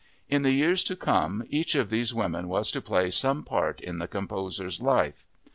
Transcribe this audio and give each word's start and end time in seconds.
In 0.27 0.41
the 0.41 0.49
years 0.49 0.83
to 0.85 0.95
come 0.95 1.43
each 1.47 1.75
of 1.75 1.91
these 1.91 2.11
women 2.11 2.47
was 2.47 2.71
to 2.71 2.81
play 2.81 3.11
some 3.11 3.43
part 3.43 3.79
in 3.79 3.99
the 3.99 4.07
composer's 4.07 4.81
life. 4.81 5.27